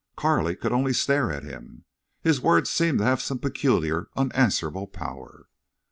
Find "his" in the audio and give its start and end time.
2.23-2.41